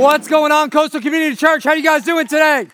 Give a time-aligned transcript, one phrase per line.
[0.00, 1.62] What's going on, Coastal Community Church?
[1.62, 2.68] How you guys doing today?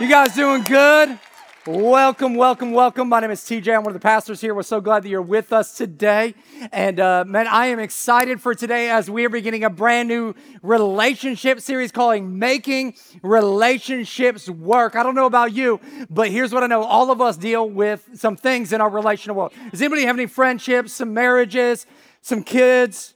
[0.00, 1.18] You guys doing good?
[1.66, 3.10] Welcome, welcome, welcome.
[3.10, 3.76] My name is TJ.
[3.76, 4.54] I'm one of the pastors here.
[4.54, 6.34] We're so glad that you're with us today.
[6.72, 10.32] And uh, man, I am excited for today as we are beginning a brand new
[10.62, 14.96] relationship series called Making Relationships Work.
[14.96, 15.78] I don't know about you,
[16.08, 19.36] but here's what I know all of us deal with some things in our relational
[19.36, 19.52] world.
[19.72, 21.84] Does anybody have any friendships, some marriages,
[22.22, 23.12] some kids?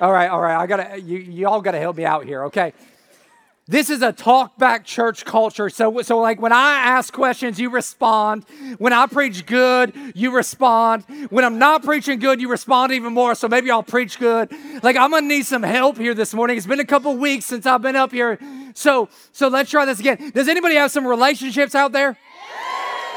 [0.00, 0.56] All right, all right.
[0.56, 2.72] I gotta you, you all gotta help me out here, okay?
[3.66, 5.68] This is a talk back church culture.
[5.68, 8.44] So, so like when I ask questions, you respond.
[8.78, 11.04] When I preach good, you respond.
[11.30, 13.34] When I'm not preaching good, you respond even more.
[13.34, 14.52] So maybe I'll preach good.
[14.84, 16.56] Like I'm gonna need some help here this morning.
[16.56, 18.38] It's been a couple weeks since I've been up here.
[18.74, 20.30] So, so let's try this again.
[20.32, 22.16] Does anybody have some relationships out there?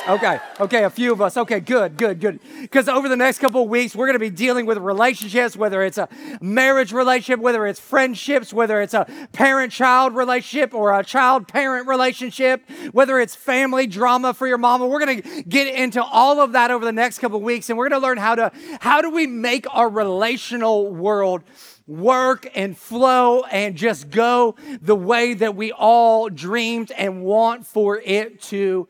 [0.07, 1.37] Okay, okay, a few of us.
[1.37, 2.39] Okay, good, good, good.
[2.59, 5.83] Because over the next couple of weeks, we're going to be dealing with relationships, whether
[5.83, 6.09] it's a
[6.41, 11.87] marriage relationship, whether it's friendships, whether it's a parent child relationship or a child parent
[11.87, 14.87] relationship, whether it's family drama for your mama.
[14.87, 17.77] We're going to get into all of that over the next couple of weeks, and
[17.77, 21.43] we're going to learn how to how do we make our relational world
[21.91, 28.01] work and flow and just go the way that we all dreamed and want for
[28.05, 28.87] it to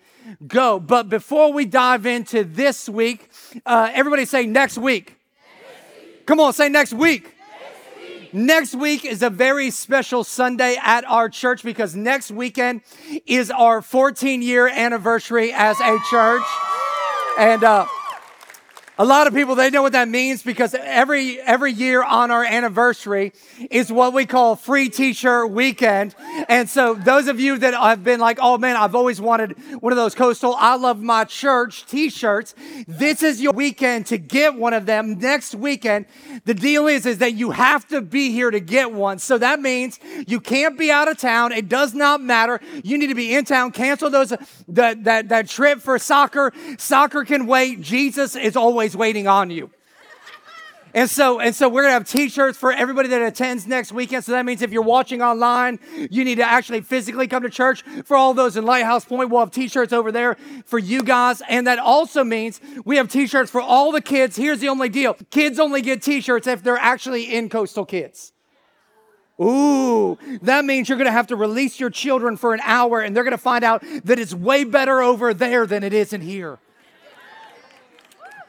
[0.48, 0.80] go.
[0.80, 3.30] But before we dive into this week,
[3.66, 5.18] uh, everybody say next week.
[5.64, 6.26] next week.
[6.28, 7.34] Come on, say next week.
[8.34, 9.04] next week.
[9.04, 12.82] Is a very special Sunday at our church because next weekend
[13.26, 16.44] is our 14 year anniversary as a church.
[17.40, 17.88] And uh,
[18.98, 22.44] a lot of people they know what that means because every every year on our
[22.44, 23.32] anniversary
[23.70, 26.14] is what we call free t-shirt weekend.
[26.50, 29.94] And so those of you that have been like, "Oh man, I've always wanted one
[29.94, 32.54] of those coastal I love my church t-shirts."
[32.88, 36.06] This is your weekend to get one of them next weekend.
[36.46, 39.20] The deal is is that you have to be here to get one.
[39.20, 41.54] So that means you can't be out of town.
[41.54, 42.60] It does not matter.
[42.84, 43.72] You need to be in town.
[43.72, 44.34] Cancel those
[44.68, 46.52] that that that trip for soccer.
[46.78, 47.82] Soccer can wait.
[47.82, 49.70] Jesus is always always waiting on you.
[50.96, 54.26] And so, and so we're gonna have t-shirts for everybody that attends next weekend.
[54.26, 57.84] So that means if you're watching online, you need to actually physically come to church.
[58.06, 61.44] For all those in Lighthouse Point, we'll have t-shirts over there for you guys.
[61.48, 64.36] And that also means we have t-shirts for all the kids.
[64.36, 65.14] Here's the only deal.
[65.30, 68.34] Kids only get t-shirts if they're actually in Coastal Kids.
[69.40, 73.24] Ooh, that means you're gonna have to release your children for an hour and they're
[73.24, 76.58] gonna find out that it's way better over there than it is in here.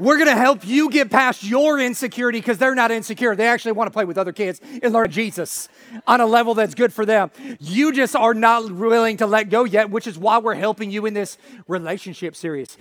[0.02, 3.36] We're going to help you get past your insecurity because they're not insecure.
[3.36, 5.68] They actually want to play with other kids and learn Jesus
[6.08, 7.30] on a level that's good for them.
[7.60, 11.06] You just are not willing to let go yet, which is why we're helping you
[11.06, 12.76] in this relationship series.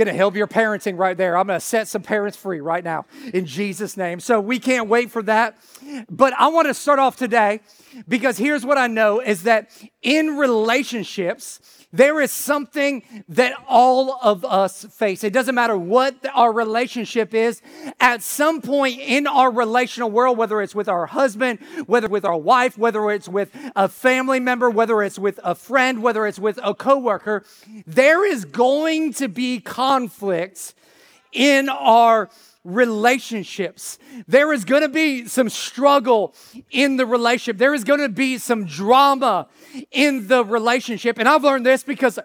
[0.00, 1.36] Gonna help your parenting right there.
[1.36, 4.18] I'm gonna set some parents free right now in Jesus' name.
[4.18, 5.58] So we can't wait for that.
[6.08, 7.60] But I wanna start off today
[8.08, 11.60] because here's what I know is that in relationships,
[11.92, 15.24] there is something that all of us face.
[15.24, 17.60] It doesn't matter what our relationship is.
[17.98, 22.24] At some point in our relational world, whether it's with our husband, whether it's with
[22.24, 26.38] our wife, whether it's with a family member, whether it's with a friend, whether it's
[26.38, 27.44] with a coworker,
[27.86, 29.58] there is going to be
[29.90, 30.72] conflicts
[31.32, 32.30] in our
[32.62, 33.98] relationships.
[34.28, 36.32] There is going to be some struggle
[36.70, 37.58] in the relationship.
[37.58, 39.48] There is going to be some drama
[39.90, 41.18] in the relationship.
[41.18, 42.20] And I've learned this because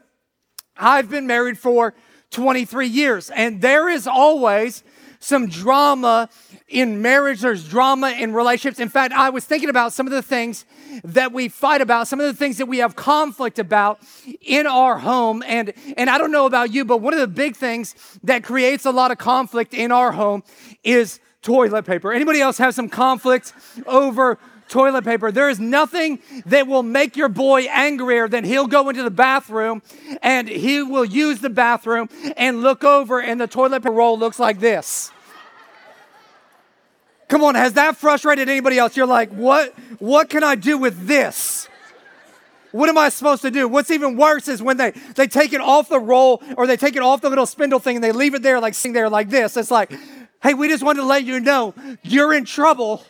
[0.77, 1.95] I've been married for
[2.29, 4.83] 23 years, and there is always
[5.25, 6.29] some drama
[6.67, 8.79] in marriage, there's drama in relationships.
[8.79, 10.65] In fact, I was thinking about some of the things
[11.03, 13.99] that we fight about, some of the things that we have conflict about
[14.41, 15.43] in our home.
[15.45, 18.85] And, and I don't know about you, but one of the big things that creates
[18.85, 20.43] a lot of conflict in our home
[20.83, 22.13] is toilet paper.
[22.13, 23.53] Anybody else have some conflict
[23.85, 24.37] over
[24.67, 25.31] toilet paper.
[25.31, 29.81] There is nothing that will make your boy angrier than he'll go into the bathroom
[30.21, 34.39] and he will use the bathroom and look over, and the toilet paper roll looks
[34.39, 35.11] like this.
[37.27, 38.95] Come on, has that frustrated anybody else?
[38.95, 41.67] You're like, what, what can I do with this?
[42.71, 43.67] What am I supposed to do?
[43.67, 46.95] What's even worse is when they, they take it off the roll or they take
[46.95, 49.29] it off the little spindle thing and they leave it there like sitting there like
[49.29, 49.55] this.
[49.55, 49.93] It's like,
[50.43, 51.73] hey, we just wanted to let you know
[52.03, 53.03] you're in trouble.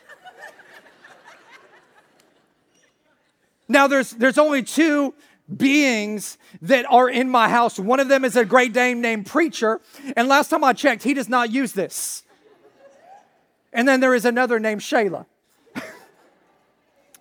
[3.68, 5.14] now there's there's only two
[5.54, 7.78] beings that are in my house.
[7.78, 9.80] One of them is a great Dane named Preacher,
[10.16, 12.22] and last time I checked, he does not use this.
[13.76, 15.26] And then there is another named Shayla.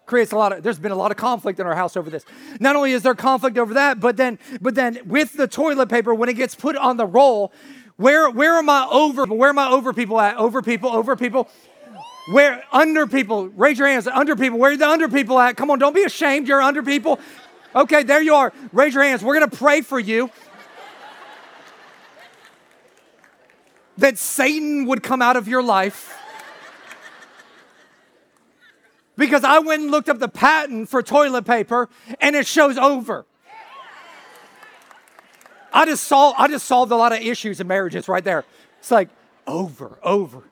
[0.05, 2.23] Creates a lot of there's been a lot of conflict in our house over this.
[2.61, 6.15] Not only is there conflict over that, but then but then with the toilet paper,
[6.15, 7.51] when it gets put on the roll,
[7.97, 10.37] where where are my over where are my over people at?
[10.37, 11.49] Over people, over people.
[12.31, 15.57] Where under people, raise your hands, under people, where are the under people at?
[15.57, 17.19] Come on, don't be ashamed, you're under people.
[17.75, 18.53] Okay, there you are.
[18.71, 19.23] Raise your hands.
[19.23, 20.31] We're gonna pray for you.
[23.97, 26.21] That Satan would come out of your life.
[29.17, 31.89] Because I went and looked up the patent for toilet paper
[32.19, 33.25] and it shows over.
[35.71, 38.45] I just solved, I just solved a lot of issues in marriages right there.
[38.79, 39.09] It's like
[39.45, 40.43] over, over.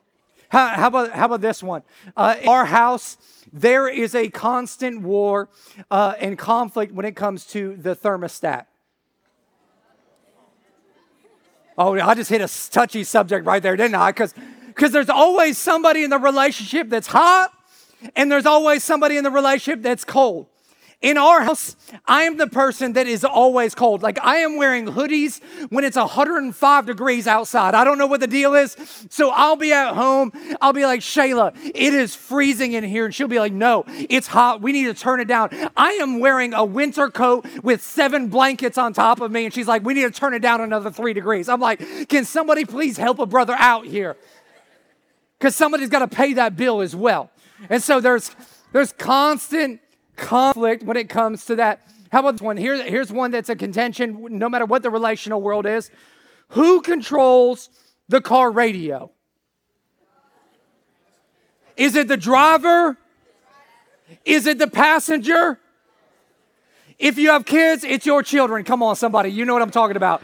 [0.49, 1.81] How, how about, how about this one?
[2.15, 3.17] Uh, our house,
[3.51, 5.49] there is a constant war
[5.89, 8.65] uh, and conflict when it comes to the thermostat.
[11.77, 14.11] Oh, I just hit a touchy subject right there, didn't I?
[14.11, 17.51] Because there's always somebody in the relationship that's hot,
[18.15, 20.47] and there's always somebody in the relationship that's cold.
[21.03, 21.75] In our house,
[22.07, 24.01] I am the person that is always cold.
[24.01, 27.75] Like I am wearing hoodies when it's 105 degrees outside.
[27.75, 28.77] I don't know what the deal is.
[29.09, 30.31] So I'll be at home.
[30.61, 33.03] I'll be like, Shayla, it is freezing in here.
[33.03, 34.61] And she'll be like, no, it's hot.
[34.61, 35.49] We need to turn it down.
[35.75, 39.43] I am wearing a winter coat with seven blankets on top of me.
[39.43, 41.49] And she's like, we need to turn it down another three degrees.
[41.49, 44.15] I'm like, can somebody please help a brother out here?
[45.37, 47.29] Because somebody's got to pay that bill as well.
[47.69, 48.35] And so there's
[48.71, 49.81] there's constant
[50.15, 51.81] conflict when it comes to that.
[52.11, 52.57] How about this one?
[52.57, 55.89] Here, here's one that's a contention, no matter what the relational world is.
[56.49, 57.69] Who controls
[58.07, 59.11] the car radio?
[61.75, 62.97] Is it the driver?
[64.25, 65.59] Is it the passenger?
[66.99, 68.63] If you have kids, it's your children.
[68.63, 69.29] Come on, somebody.
[69.29, 70.23] You know what I'm talking about.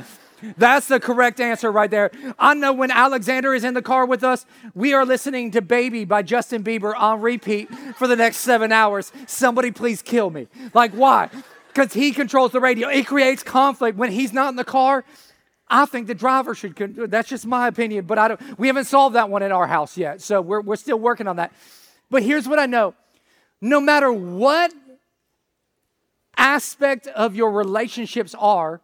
[0.57, 2.11] That's the correct answer right there.
[2.37, 6.05] I know when Alexander is in the car with us, we are listening to Baby
[6.05, 9.11] by Justin Bieber on repeat for the next seven hours.
[9.27, 10.47] Somebody please kill me.
[10.73, 11.29] Like, why?
[11.67, 12.89] Because he controls the radio.
[12.89, 13.97] It creates conflict.
[13.97, 15.05] When he's not in the car,
[15.67, 16.75] I think the driver should.
[17.11, 18.59] That's just my opinion, but I don't.
[18.59, 21.35] We haven't solved that one in our house yet, so we're we're still working on
[21.35, 21.53] that.
[22.09, 22.95] But here's what I know:
[23.61, 24.73] no matter what
[26.35, 28.81] aspect of your relationships are,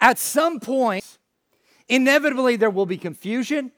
[0.00, 1.18] at some point,
[1.88, 3.72] inevitably, there will be confusion,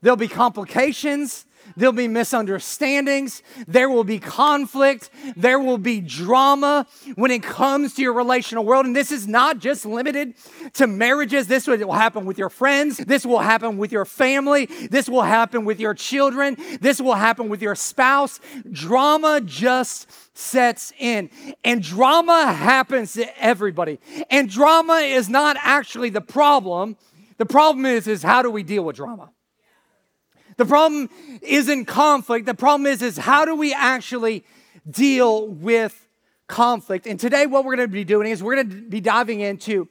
[0.00, 1.46] there'll be complications,
[1.76, 8.02] there'll be misunderstandings, there will be conflict, there will be drama when it comes to
[8.02, 8.86] your relational world.
[8.86, 10.34] And this is not just limited
[10.74, 15.08] to marriages, this will happen with your friends, this will happen with your family, this
[15.08, 18.40] will happen with your children, this will happen with your spouse.
[18.70, 21.30] Drama just sets in.
[21.64, 23.98] And drama happens to everybody.
[24.30, 26.96] And drama is not actually the problem.
[27.38, 29.30] The problem is, is how do we deal with drama?
[30.56, 31.10] The problem
[31.42, 32.46] isn't conflict.
[32.46, 34.44] The problem is, is how do we actually
[34.90, 36.08] deal with
[36.46, 37.06] conflict?
[37.06, 39.88] And today, what we're going to be doing is we're going to be diving into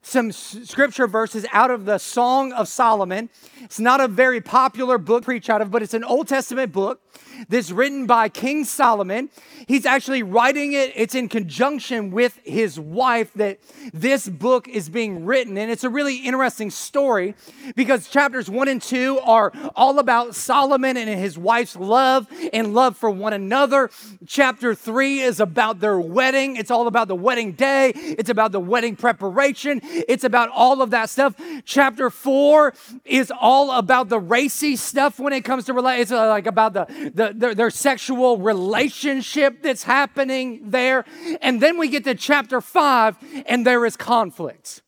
[0.00, 3.28] some scripture verses out of the Song of Solomon.
[3.60, 6.72] It's not a very popular book to preach out of, but it's an Old Testament
[6.72, 7.05] book
[7.48, 9.30] that's written by King Solomon.
[9.66, 13.58] He's actually writing it, it's in conjunction with his wife that
[13.92, 15.58] this book is being written.
[15.58, 17.34] And it's a really interesting story
[17.74, 22.96] because chapters one and two are all about Solomon and his wife's love and love
[22.96, 23.90] for one another.
[24.26, 28.60] Chapter three is about their wedding, it's all about the wedding day, it's about the
[28.60, 31.34] wedding preparation, it's about all of that stuff.
[31.64, 32.74] Chapter four
[33.04, 36.00] is all about the racy stuff when it comes to relate.
[36.00, 41.04] It's uh, like about the, the their, their sexual relationship that's happening there.
[41.40, 44.82] And then we get to chapter five, and there is conflict.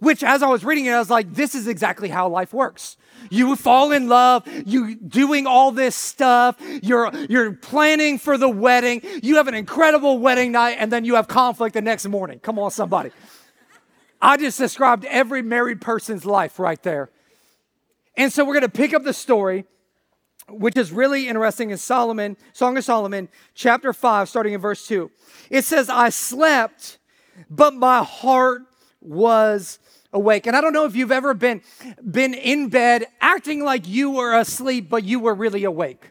[0.00, 2.96] Which, as I was reading it, I was like, this is exactly how life works.
[3.30, 9.02] You fall in love, you doing all this stuff, you're you're planning for the wedding,
[9.22, 12.38] you have an incredible wedding night, and then you have conflict the next morning.
[12.38, 13.10] Come on, somebody.
[14.22, 17.10] I just described every married person's life right there.
[18.16, 19.64] And so we're gonna pick up the story
[20.48, 25.10] which is really interesting in Solomon, Song of Solomon, chapter 5, starting in verse 2.
[25.50, 26.98] It says, I slept,
[27.50, 28.62] but my heart
[29.00, 29.78] was
[30.12, 30.46] awake.
[30.46, 31.62] And I don't know if you've ever been,
[32.08, 36.10] been in bed acting like you were asleep, but you were really awake.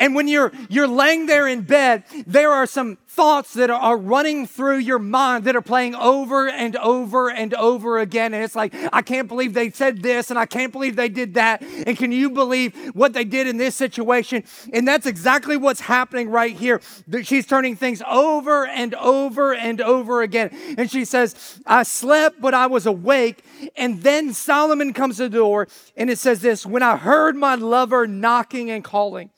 [0.00, 4.44] And when you're you're laying there in bed, there are some thoughts that are running
[4.46, 8.34] through your mind that are playing over and over and over again.
[8.34, 11.34] And it's like, I can't believe they said this, and I can't believe they did
[11.34, 11.62] that.
[11.62, 14.42] And can you believe what they did in this situation?
[14.72, 16.80] And that's exactly what's happening right here.
[17.22, 20.50] She's turning things over and over and over again.
[20.76, 23.44] And she says, I slept, but I was awake.
[23.76, 27.54] And then Solomon comes to the door, and it says this When I heard my
[27.54, 29.30] lover knocking and calling,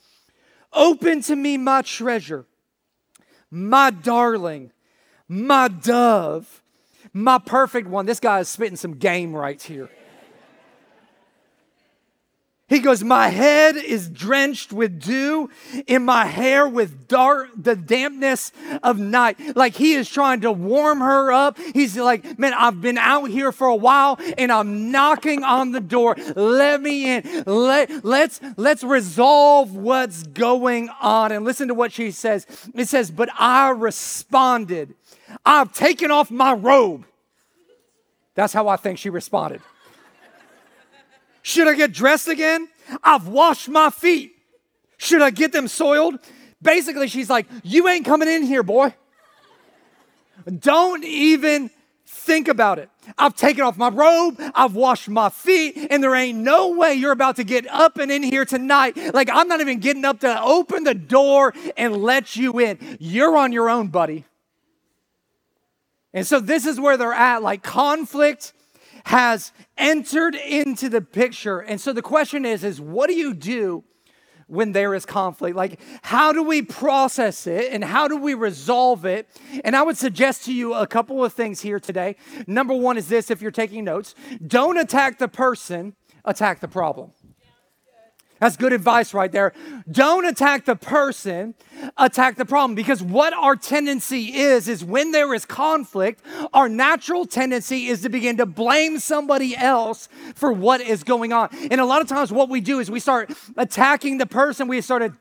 [0.76, 2.44] Open to me my treasure,
[3.50, 4.72] my darling,
[5.26, 6.62] my dove,
[7.14, 8.04] my perfect one.
[8.04, 9.88] This guy is spitting some game right here.
[12.68, 15.50] He goes, My head is drenched with dew,
[15.86, 18.50] in my hair with dark, the dampness
[18.82, 19.38] of night.
[19.56, 21.58] Like he is trying to warm her up.
[21.74, 25.80] He's like, Man, I've been out here for a while and I'm knocking on the
[25.80, 26.16] door.
[26.34, 27.44] Let me in.
[27.46, 31.30] Let, let's, let's resolve what's going on.
[31.30, 32.46] And listen to what she says.
[32.74, 34.94] It says, But I responded,
[35.44, 37.06] I've taken off my robe.
[38.34, 39.62] That's how I think she responded.
[41.46, 42.68] Should I get dressed again?
[43.04, 44.32] I've washed my feet.
[44.96, 46.18] Should I get them soiled?
[46.60, 48.92] Basically, she's like, You ain't coming in here, boy.
[50.58, 51.70] Don't even
[52.04, 52.90] think about it.
[53.16, 57.12] I've taken off my robe, I've washed my feet, and there ain't no way you're
[57.12, 58.96] about to get up and in here tonight.
[59.14, 62.96] Like, I'm not even getting up to open the door and let you in.
[62.98, 64.24] You're on your own, buddy.
[66.12, 68.52] And so, this is where they're at like conflict
[69.06, 71.60] has entered into the picture.
[71.60, 73.84] And so the question is is what do you do
[74.48, 75.54] when there is conflict?
[75.56, 79.28] Like how do we process it and how do we resolve it?
[79.64, 82.16] And I would suggest to you a couple of things here today.
[82.48, 85.94] Number 1 is this if you're taking notes, don't attack the person,
[86.24, 87.12] attack the problem.
[88.38, 89.52] That's good advice right there.
[89.90, 91.54] Don't attack the person,
[91.96, 92.74] attack the problem.
[92.74, 98.08] Because what our tendency is, is when there is conflict, our natural tendency is to
[98.08, 101.48] begin to blame somebody else for what is going on.
[101.70, 104.80] And a lot of times, what we do is we start attacking the person, we
[104.80, 105.12] start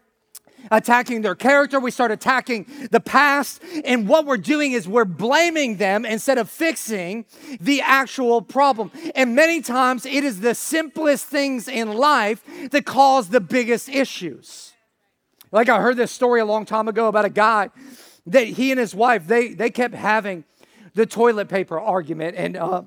[0.71, 3.61] attacking their character, we start attacking the past.
[3.83, 7.25] And what we're doing is we're blaming them instead of fixing
[7.59, 8.91] the actual problem.
[9.15, 14.73] And many times it is the simplest things in life that cause the biggest issues.
[15.51, 17.69] Like I heard this story a long time ago about a guy
[18.25, 20.43] that he and his wife they they kept having
[20.95, 22.81] the toilet paper argument and uh,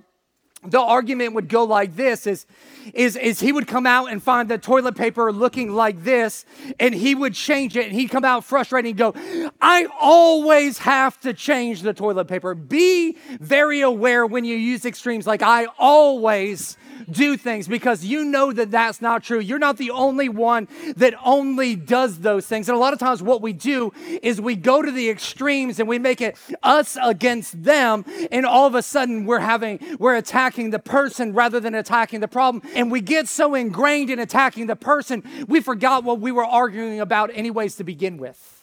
[0.64, 2.46] the argument would go like this is,
[2.92, 6.44] is, is he would come out and find the toilet paper looking like this
[6.80, 11.18] and he would change it and he'd come out frustrated and go i always have
[11.20, 16.76] to change the toilet paper be very aware when you use extremes like i always
[17.10, 19.38] do things because you know that that's not true.
[19.38, 22.68] You're not the only one that only does those things.
[22.68, 25.88] And a lot of times, what we do is we go to the extremes and
[25.88, 28.04] we make it us against them.
[28.30, 32.28] And all of a sudden, we're having, we're attacking the person rather than attacking the
[32.28, 32.62] problem.
[32.74, 37.00] And we get so ingrained in attacking the person, we forgot what we were arguing
[37.00, 38.57] about, anyways, to begin with.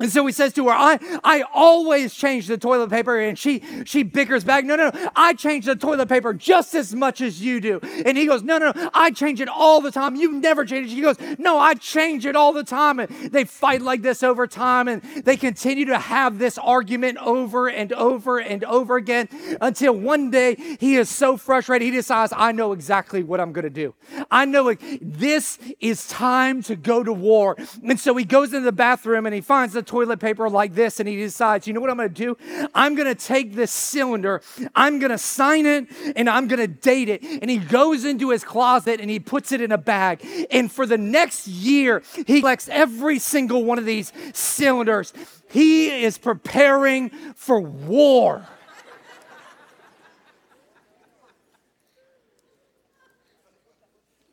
[0.00, 3.20] And so he says to her, I, I always change the toilet paper.
[3.20, 6.94] And she, she bickers back, No, no, no, I change the toilet paper just as
[6.94, 7.78] much as you do.
[8.04, 10.16] And he goes, No, no, no, I change it all the time.
[10.16, 10.94] You never change it.
[10.94, 13.00] She goes, No, I change it all the time.
[13.00, 14.88] And they fight like this over time.
[14.88, 19.28] And they continue to have this argument over and over and over again
[19.60, 23.64] until one day he is so frustrated, he decides, I know exactly what I'm going
[23.64, 23.94] to do.
[24.30, 24.80] I know it.
[25.00, 27.56] This is time to go to war.
[27.84, 31.00] And so he goes into the bathroom and he finds the toilet paper like this
[31.00, 32.36] and he decides, you know what I'm gonna do?
[32.74, 34.42] I'm gonna take this cylinder,
[34.74, 35.86] I'm gonna sign it,
[36.16, 37.22] and I'm gonna date it.
[37.22, 40.24] And he goes into his closet and he puts it in a bag.
[40.50, 45.12] And for the next year, he collects every single one of these cylinders.
[45.50, 48.46] He is preparing for war.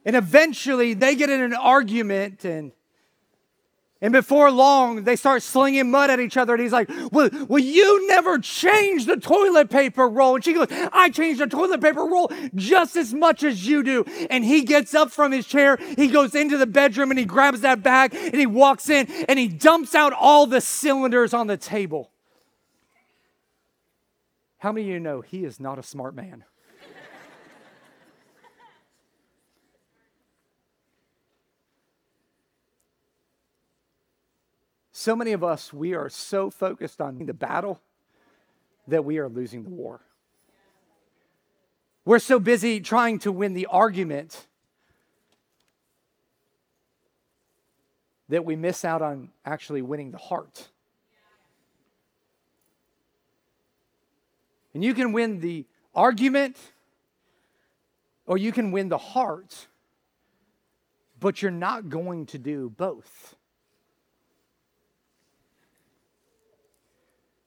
[0.05, 2.71] And eventually they get in an argument and
[4.01, 6.53] and before long, they start slinging mud at each other.
[6.53, 10.35] And he's like, well, well, you never change the toilet paper roll.
[10.35, 14.05] And she goes, I change the toilet paper roll just as much as you do.
[14.29, 15.77] And he gets up from his chair.
[15.97, 19.37] He goes into the bedroom and he grabs that bag and he walks in and
[19.37, 22.09] he dumps out all the cylinders on the table.
[24.59, 26.45] How many of you know he is not a smart man?
[34.99, 37.79] So many of us, we are so focused on the battle
[38.85, 40.01] that we are losing the war.
[42.03, 44.45] We're so busy trying to win the argument
[48.27, 50.67] that we miss out on actually winning the heart.
[54.73, 55.65] And you can win the
[55.95, 56.57] argument
[58.25, 59.67] or you can win the heart,
[61.21, 63.37] but you're not going to do both.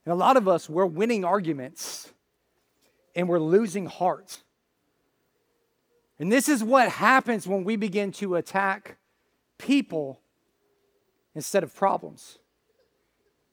[0.04, 2.12] And a lot of us, we're winning arguments
[3.14, 4.42] and we're losing heart.
[6.18, 8.97] And this is what happens when we begin to attack
[9.59, 10.21] people
[11.35, 12.38] instead of problems.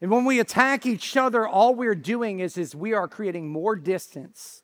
[0.02, 3.76] And when we attack each other, all we're doing is, is we are creating more
[3.76, 4.62] distance,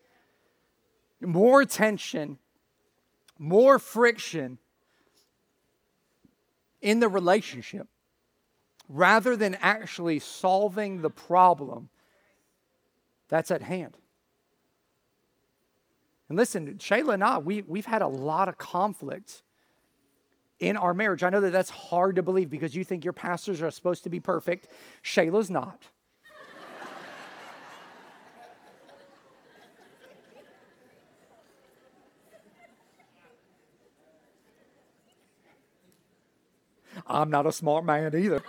[1.22, 2.38] more tension,
[3.38, 4.60] more friction
[6.82, 7.88] in the relationship
[8.88, 11.89] rather than actually solving the problem
[13.27, 13.98] that's at hand.
[16.30, 19.44] And listen, Shayla and I, we, we've had a lot of conflict
[20.60, 21.24] in our marriage.
[21.24, 24.10] I know that that's hard to believe because you think your pastors are supposed to
[24.10, 24.68] be perfect.
[25.04, 25.84] Shayla's not.
[37.08, 38.42] I'm not a smart man either.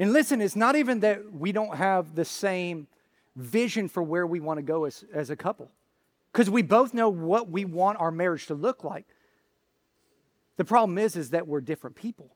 [0.00, 2.88] And listen, it's not even that we don't have the same
[3.36, 5.70] vision for where we want to go as, as a couple,
[6.32, 9.06] because we both know what we want our marriage to look like.
[10.56, 12.34] The problem is, is that we're different people.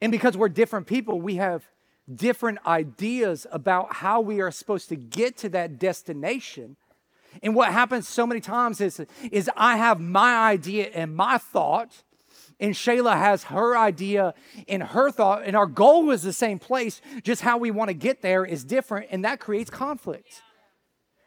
[0.00, 1.64] And because we're different people, we have
[2.12, 6.76] different ideas about how we are supposed to get to that destination
[7.42, 12.02] and what happens so many times is, is I have my idea and my thought,
[12.60, 14.34] and Shayla has her idea
[14.68, 17.94] and her thought, and our goal is the same place, just how we want to
[17.94, 20.42] get there is different, and that creates conflict.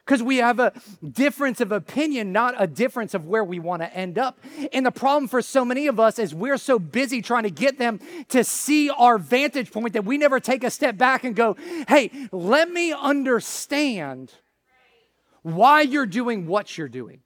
[0.05, 0.73] Because we have a
[1.09, 4.37] difference of opinion, not a difference of where we want to end up.
[4.73, 7.79] And the problem for so many of us is we're so busy trying to get
[7.79, 11.55] them to see our vantage point that we never take a step back and go,
[11.87, 14.33] hey, let me understand
[15.41, 17.21] why you're doing what you're doing.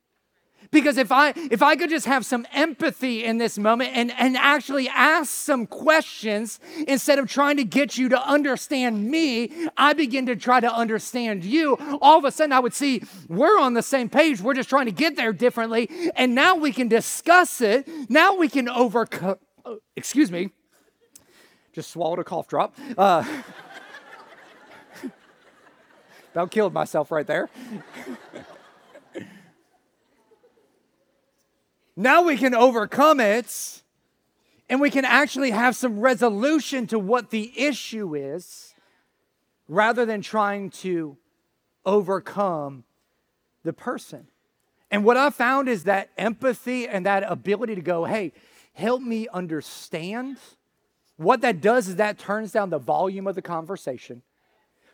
[0.71, 4.38] Because if I if I could just have some empathy in this moment and, and
[4.38, 10.25] actually ask some questions instead of trying to get you to understand me, I begin
[10.27, 11.77] to try to understand you.
[12.01, 14.41] All of a sudden I would see we're on the same page.
[14.41, 15.89] We're just trying to get there differently.
[16.15, 17.88] And now we can discuss it.
[18.09, 19.38] Now we can overcome
[19.95, 20.51] excuse me.
[21.74, 22.75] Just swallowed a cough drop.
[22.97, 23.24] Uh,
[26.31, 27.50] about killed myself right there.
[31.97, 33.81] now we can overcome it
[34.69, 38.75] and we can actually have some resolution to what the issue is
[39.67, 41.17] rather than trying to
[41.86, 42.83] overcome
[43.63, 44.27] the person.
[44.91, 48.31] And what I found is that empathy and that ability to go, hey,
[48.73, 50.38] help me understand.
[51.17, 54.21] What that does is that turns down the volume of the conversation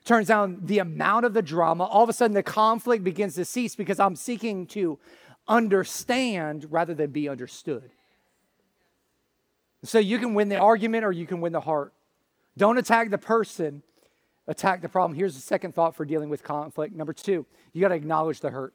[0.06, 1.86] turns down the amount of the drama.
[1.86, 5.00] All of a sudden, the conflict begins to cease because I'm seeking to
[5.48, 7.90] understand rather than be understood.
[9.84, 11.94] So you can win the argument or you can win the heart.
[12.58, 13.84] Don't attack the person,
[14.48, 15.18] attack the problem.
[15.18, 16.96] Here's the second thought for dealing with conflict.
[16.96, 18.74] Number two, you got to acknowledge the hurt.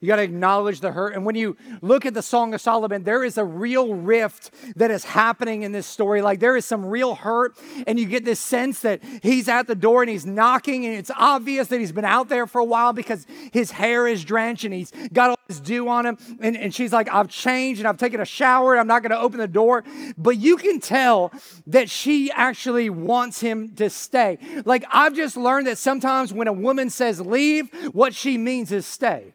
[0.00, 1.14] You got to acknowledge the hurt.
[1.14, 4.90] And when you look at the Song of Solomon, there is a real rift that
[4.90, 6.20] is happening in this story.
[6.20, 7.56] Like there is some real hurt,
[7.86, 11.10] and you get this sense that he's at the door and he's knocking, and it's
[11.16, 14.74] obvious that he's been out there for a while because his hair is drenched and
[14.74, 16.18] he's got all this dew on him.
[16.40, 18.74] And, and she's like, I've changed and I've taken a shower.
[18.74, 19.82] And I'm not going to open the door.
[20.18, 21.32] But you can tell
[21.68, 24.38] that she actually wants him to stay.
[24.66, 28.84] Like I've just learned that sometimes when a woman says leave, what she means is
[28.84, 29.32] stay.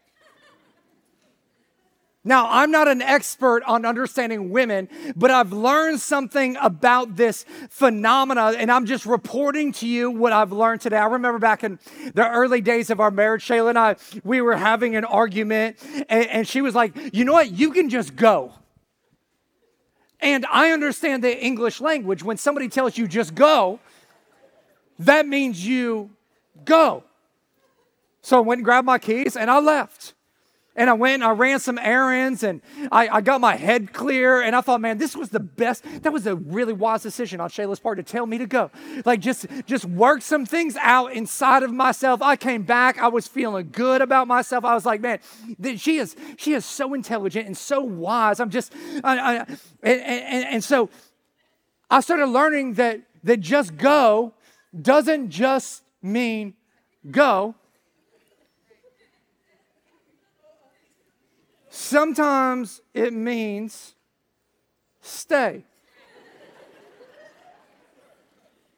[2.24, 8.54] Now, I'm not an expert on understanding women, but I've learned something about this phenomena,
[8.56, 10.98] and I'm just reporting to you what I've learned today.
[10.98, 11.80] I remember back in
[12.14, 16.26] the early days of our marriage, Shayla and I, we were having an argument, and,
[16.28, 17.50] and she was like, You know what?
[17.50, 18.52] You can just go.
[20.20, 22.22] And I understand the English language.
[22.22, 23.80] When somebody tells you just go,
[25.00, 26.10] that means you
[26.64, 27.02] go.
[28.20, 30.14] So I went and grabbed my keys and I left.
[30.74, 34.40] And I went and I ran some errands and I, I, got my head clear.
[34.40, 35.84] And I thought, man, this was the best.
[36.02, 38.70] That was a really wise decision on Shayla's part to tell me to go.
[39.04, 42.22] Like just, just work some things out inside of myself.
[42.22, 43.02] I came back.
[43.02, 44.64] I was feeling good about myself.
[44.64, 45.18] I was like, man,
[45.76, 48.40] she is, she is so intelligent and so wise.
[48.40, 48.72] I'm just,
[49.04, 49.36] I, I,
[49.82, 50.88] and, and, and so
[51.90, 54.32] I started learning that, that just go
[54.80, 56.54] doesn't just mean
[57.10, 57.54] go
[61.74, 63.94] Sometimes it means
[65.00, 65.64] stay.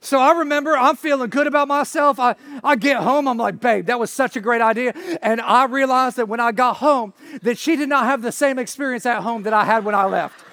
[0.00, 2.20] So I remember I'm feeling good about myself.
[2.20, 4.92] I, I get home, I'm like, babe, that was such a great idea.
[5.22, 8.60] And I realized that when I got home, that she did not have the same
[8.60, 10.44] experience at home that I had when I left.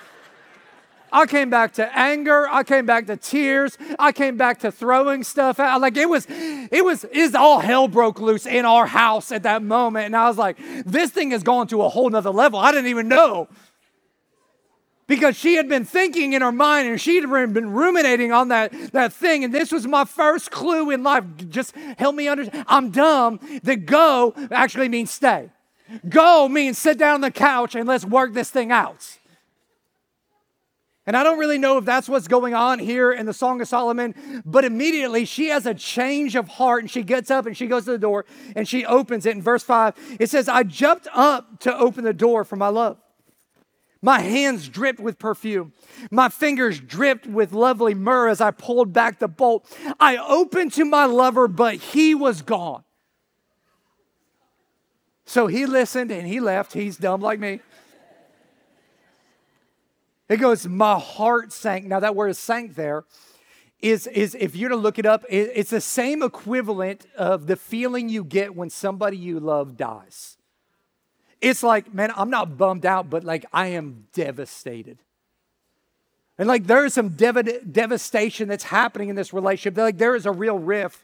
[1.12, 2.48] I came back to anger.
[2.50, 3.78] I came back to tears.
[4.00, 5.82] I came back to throwing stuff out.
[5.82, 9.62] Like it was, it was, is all hell broke loose in our house at that
[9.62, 10.08] moment.
[10.08, 12.60] And I was like, this thing has gone to a whole nother level.
[12.60, 13.50] I didn't even know
[15.12, 19.12] because she had been thinking in her mind and she'd been ruminating on that, that
[19.12, 19.44] thing.
[19.44, 21.26] And this was my first clue in life.
[21.50, 22.64] Just help me understand.
[22.70, 23.42] I'm dumb.
[23.64, 25.50] That go actually means stay.
[26.08, 29.18] Go means sit down on the couch and let's work this thing out.
[31.08, 33.68] And I don't really know if that's what's going on here in the Song of
[33.68, 37.66] Solomon, but immediately she has a change of heart and she gets up and she
[37.66, 39.36] goes to the door and she opens it.
[39.36, 42.98] In verse 5, it says, I jumped up to open the door for my love.
[44.04, 45.74] My hands dripped with perfume.
[46.10, 49.72] My fingers dripped with lovely myrrh as I pulled back the bolt.
[50.00, 52.84] I opened to my lover, but he was gone.
[55.26, 56.74] So he listened and he left.
[56.74, 57.62] He's dumb like me.
[60.32, 61.86] It goes, My heart sank.
[61.86, 63.04] Now, that word sank there
[63.82, 68.08] is, is if you're to look it up, it's the same equivalent of the feeling
[68.08, 70.38] you get when somebody you love dies.
[71.42, 75.00] It's like, man, I'm not bummed out, but like I am devastated.
[76.38, 79.78] And like there is some dev- devastation that's happening in this relationship.
[79.78, 81.02] Like there is a real rift.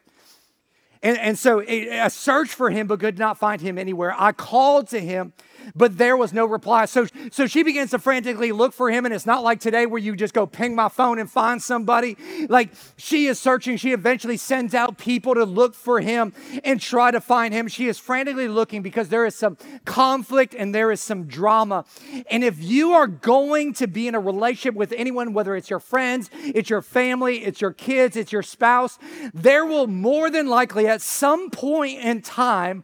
[1.04, 4.16] And, and so I searched for him, but could not find him anywhere.
[4.18, 5.34] I called to him
[5.76, 6.86] but there was no reply.
[6.86, 10.00] So, so she begins to frantically look for him, and it's not like today where
[10.00, 12.18] you just go ping my phone and find somebody.
[12.50, 13.78] Like she is searching.
[13.78, 17.68] She eventually sends out people to look for him and try to find him.
[17.68, 21.86] She is frantically looking because there is some conflict and there is some drama.
[22.30, 25.80] And if you are going to be in a relationship with anyone, whether it's your
[25.80, 28.98] friends, it's your family, it's your kids, it's your spouse,
[29.34, 32.84] there will more than likely at some point in time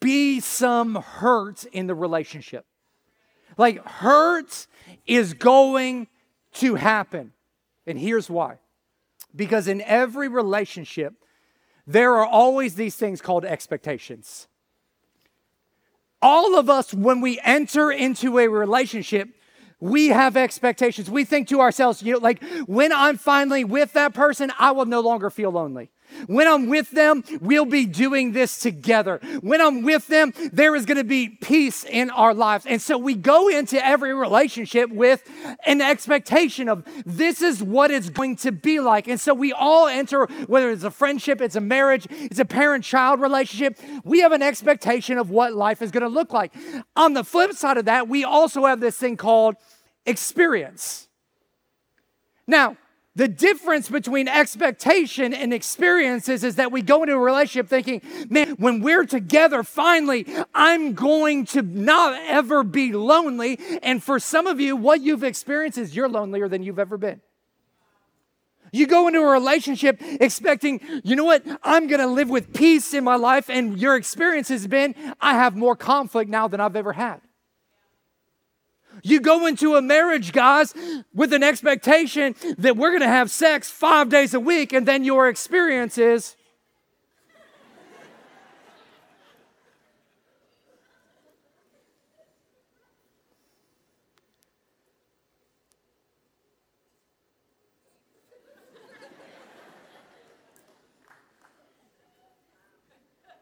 [0.00, 2.64] be some hurt in the relationship relationship.
[3.58, 4.66] Like hurt
[5.06, 6.08] is going
[6.54, 7.32] to happen.
[7.86, 8.58] And here's why.
[9.34, 11.14] Because in every relationship,
[11.86, 14.48] there are always these things called expectations.
[16.22, 19.28] All of us, when we enter into a relationship,
[19.78, 21.10] we have expectations.
[21.10, 24.86] We think to ourselves, you know, like when I'm finally with that person, I will
[24.86, 25.90] no longer feel lonely.
[26.26, 29.20] When I'm with them, we'll be doing this together.
[29.40, 32.66] When I'm with them, there is going to be peace in our lives.
[32.66, 35.28] And so we go into every relationship with
[35.66, 39.08] an expectation of this is what it's going to be like.
[39.08, 42.84] And so we all enter, whether it's a friendship, it's a marriage, it's a parent
[42.84, 46.52] child relationship, we have an expectation of what life is going to look like.
[46.94, 49.56] On the flip side of that, we also have this thing called
[50.04, 51.08] experience.
[52.46, 52.76] Now,
[53.16, 58.50] the difference between expectation and experiences is that we go into a relationship thinking, man,
[58.58, 63.58] when we're together, finally, I'm going to not ever be lonely.
[63.82, 67.22] And for some of you, what you've experienced is you're lonelier than you've ever been.
[68.70, 73.04] You go into a relationship expecting, you know what, I'm gonna live with peace in
[73.04, 76.92] my life, and your experience has been, I have more conflict now than I've ever
[76.92, 77.22] had.
[79.02, 80.74] You go into a marriage, guys,
[81.14, 85.04] with an expectation that we're going to have sex five days a week, and then
[85.04, 86.36] your experience is.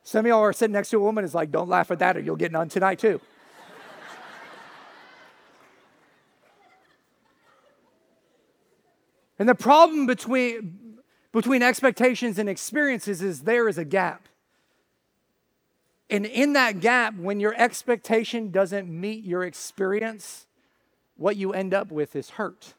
[0.07, 2.17] Some of y'all are sitting next to a woman is like, don't laugh at that
[2.17, 3.21] or you'll get none tonight too.
[9.39, 10.99] And the problem between,
[11.33, 14.29] between expectations and experiences is there is a gap.
[16.11, 20.47] And in that gap, when your expectation doesn't meet your experience,
[21.17, 22.75] what you end up with is hurt.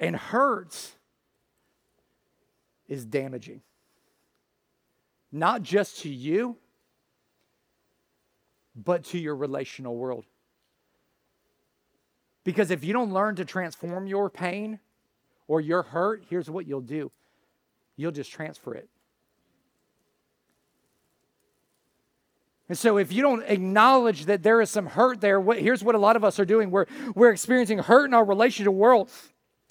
[0.00, 0.92] And hurt
[2.86, 3.62] is damaging,
[5.32, 6.56] not just to you
[8.84, 10.24] but to your relational world.
[12.44, 14.78] Because if you don't learn to transform your pain
[15.48, 17.10] or your hurt, here's what you'll do
[17.96, 18.88] you'll just transfer it.
[22.68, 25.94] And so, if you don't acknowledge that there is some hurt there, what, here's what
[25.94, 26.70] a lot of us are doing.
[26.70, 29.10] We're, we're experiencing hurt in our relational world,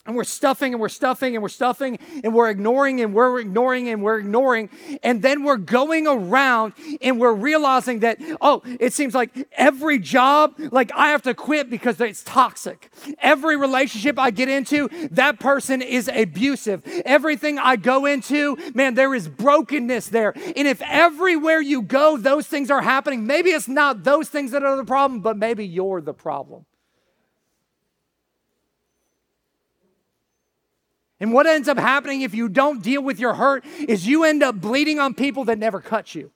[0.07, 3.89] and we're stuffing and we're stuffing and we're stuffing and we're ignoring and we're ignoring
[3.89, 4.69] and we're ignoring.
[5.03, 10.55] And then we're going around and we're realizing that, oh, it seems like every job,
[10.71, 12.89] like I have to quit because it's toxic.
[13.19, 16.83] Every relationship I get into, that person is abusive.
[17.05, 20.33] Everything I go into, man, there is brokenness there.
[20.55, 24.63] And if everywhere you go, those things are happening, maybe it's not those things that
[24.63, 26.65] are the problem, but maybe you're the problem.
[31.19, 34.43] And what ends up happening if you don't deal with your hurt is you end
[34.43, 36.31] up bleeding on people that never cut you.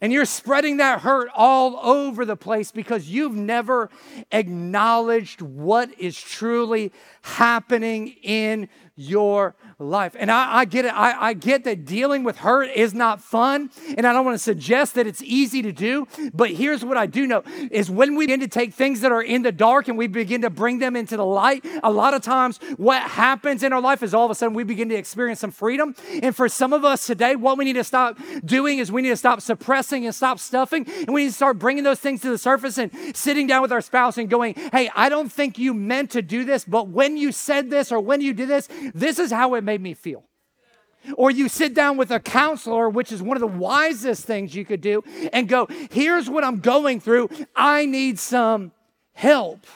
[0.00, 3.88] And you're spreading that hurt all over the place because you've never
[4.30, 6.92] acknowledged what is truly
[7.22, 10.14] happening in your life.
[10.18, 10.94] And I, I get it.
[10.94, 13.70] I, I, get that dealing with hurt is not fun.
[13.96, 16.06] And I don't want to suggest that it's easy to do.
[16.32, 19.22] But here's what I do know is when we begin to take things that are
[19.22, 22.22] in the dark and we begin to bring them into the light, a lot of
[22.22, 25.40] times what happens in our life is all of a sudden we begin to experience
[25.40, 25.94] some freedom.
[26.22, 29.10] And for some of us today, what we need to stop doing is we need
[29.10, 30.86] to stop suppressing and stop stuffing.
[30.86, 33.72] And we need to start bringing those things to the surface and sitting down with
[33.72, 37.16] our spouse and going, hey, I don't think you meant to do this, but when
[37.16, 40.24] you said this or when you did this, this is how it made me feel.
[41.16, 44.64] Or you sit down with a counselor, which is one of the wisest things you
[44.64, 47.28] could do, and go, Here's what I'm going through.
[47.54, 48.72] I need some
[49.12, 49.66] help.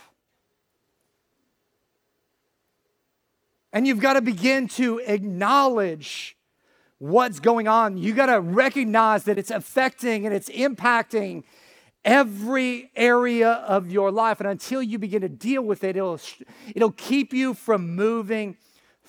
[3.72, 6.37] And you've got to begin to acknowledge
[6.98, 7.98] what's going on.
[7.98, 11.44] You got to recognize that it's affecting and it's impacting
[12.05, 14.40] every area of your life.
[14.40, 16.18] And until you begin to deal with it, it'll,
[16.74, 18.57] it'll keep you from moving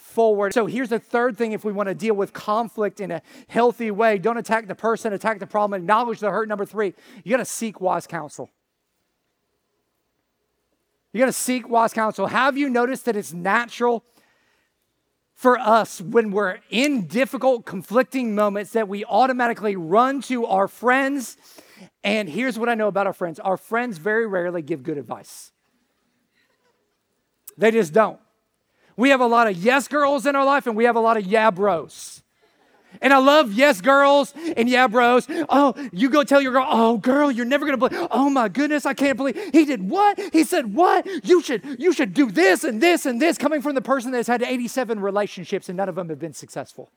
[0.09, 0.53] forward.
[0.53, 3.91] So here's the third thing if we want to deal with conflict in a healthy
[3.91, 6.47] way don't attack the person, attack the problem, acknowledge the hurt.
[6.47, 6.93] Number three,
[7.23, 8.49] you got to seek wise counsel.
[11.13, 12.27] You got to seek wise counsel.
[12.27, 14.03] Have you noticed that it's natural
[15.33, 21.37] for us when we're in difficult, conflicting moments that we automatically run to our friends?
[22.03, 25.51] And here's what I know about our friends our friends very rarely give good advice,
[27.57, 28.19] they just don't.
[28.99, 31.15] We have a lot of yes girls in our life and we have a lot
[31.15, 32.21] of yeah bros.
[33.01, 35.25] And I love yes girls and yeah bros.
[35.47, 38.07] Oh, you go tell your girl, oh girl, you're never gonna believe.
[38.11, 40.19] Oh my goodness, I can't believe he did what?
[40.33, 41.07] He said what?
[41.25, 43.37] You should you should do this and this and this.
[43.37, 46.91] Coming from the person that's had 87 relationships and none of them have been successful.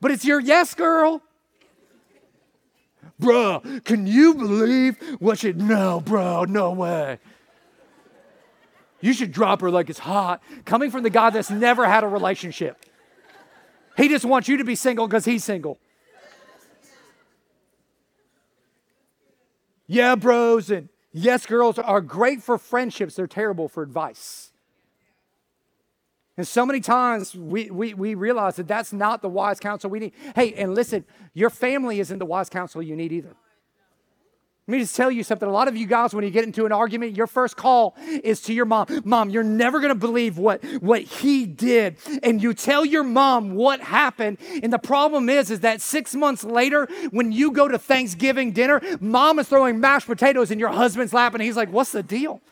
[0.00, 1.20] But it's your yes girl.
[3.20, 5.52] Bruh, can you believe what she?
[5.52, 7.18] No, bro, no way.
[9.00, 10.42] You should drop her like it's hot.
[10.64, 12.84] Coming from the guy that's never had a relationship.
[13.96, 15.78] He just wants you to be single because he's single.
[19.86, 24.52] Yeah, bros and yes, girls are great for friendships, they're terrible for advice.
[26.36, 29.98] And so many times we, we, we realize that that's not the wise counsel we
[29.98, 30.12] need.
[30.36, 33.34] Hey, and listen, your family isn't the wise counsel you need either.
[34.68, 35.48] Let me just tell you something.
[35.48, 38.42] A lot of you guys, when you get into an argument, your first call is
[38.42, 38.86] to your mom.
[39.02, 41.96] Mom, you're never going to believe what, what he did.
[42.22, 44.36] And you tell your mom what happened.
[44.62, 48.82] And the problem is, is that six months later, when you go to Thanksgiving dinner,
[49.00, 51.32] mom is throwing mashed potatoes in your husband's lap.
[51.32, 52.42] And he's like, what's the deal?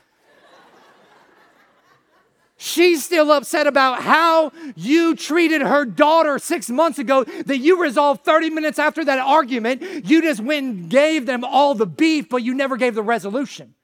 [2.59, 8.25] She's still upset about how you treated her daughter six months ago that you resolved
[8.25, 9.83] 30 minutes after that argument.
[10.07, 13.75] You just went and gave them all the beef, but you never gave the resolution.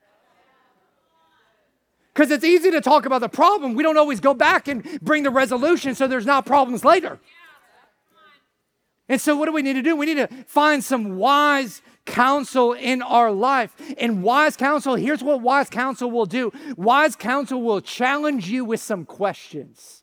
[2.15, 3.75] Because it's easy to talk about the problem.
[3.75, 7.19] We don't always go back and bring the resolution so there's not problems later.
[9.09, 9.97] And so, what do we need to do?
[9.97, 13.75] We need to find some wise counsel in our life.
[13.99, 18.81] And wise counsel, here's what wise counsel will do wise counsel will challenge you with
[18.81, 20.03] some questions.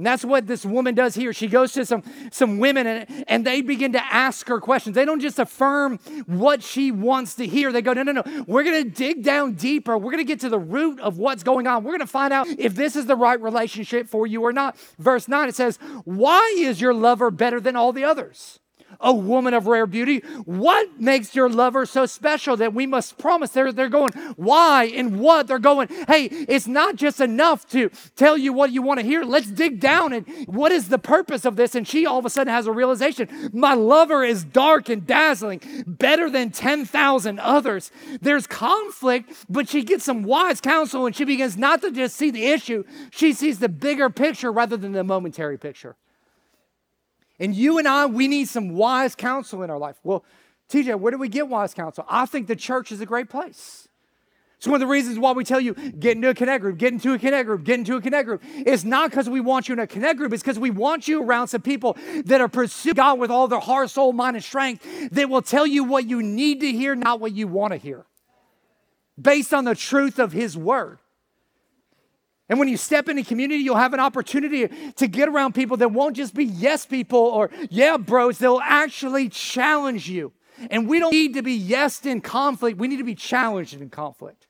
[0.00, 1.34] And that's what this woman does here.
[1.34, 2.02] She goes to some,
[2.32, 4.94] some women and, and they begin to ask her questions.
[4.94, 7.70] They don't just affirm what she wants to hear.
[7.70, 8.44] They go, no, no, no.
[8.46, 9.98] We're going to dig down deeper.
[9.98, 11.84] We're going to get to the root of what's going on.
[11.84, 14.78] We're going to find out if this is the right relationship for you or not.
[14.98, 18.58] Verse 9, it says, Why is your lover better than all the others?
[19.00, 20.18] A woman of rare beauty.
[20.44, 23.50] What makes your lover so special that we must promise?
[23.50, 25.46] They're, they're going, why and what?
[25.46, 29.24] They're going, hey, it's not just enough to tell you what you want to hear.
[29.24, 31.74] Let's dig down and what is the purpose of this?
[31.74, 35.60] And she all of a sudden has a realization my lover is dark and dazzling,
[35.86, 37.90] better than 10,000 others.
[38.20, 42.30] There's conflict, but she gets some wise counsel and she begins not to just see
[42.30, 45.96] the issue, she sees the bigger picture rather than the momentary picture.
[47.40, 49.96] And you and I, we need some wise counsel in our life.
[50.04, 50.24] Well,
[50.68, 52.04] TJ, where do we get wise counsel?
[52.08, 53.88] I think the church is a great place.
[54.58, 56.92] It's one of the reasons why we tell you get into a connect group, get
[56.92, 58.42] into a connect group, get into a connect group.
[58.54, 61.22] It's not because we want you in a connect group, it's because we want you
[61.22, 64.86] around some people that are pursuing God with all their heart, soul, mind, and strength
[65.12, 68.04] that will tell you what you need to hear, not what you want to hear,
[69.18, 70.98] based on the truth of His word.
[72.50, 75.92] And when you step into community, you'll have an opportunity to get around people that
[75.92, 80.32] won't just be yes people or yeah bros, they'll actually challenge you.
[80.68, 83.88] And we don't need to be yes in conflict, we need to be challenged in
[83.88, 84.48] conflict.